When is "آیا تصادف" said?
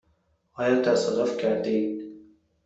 0.53-1.37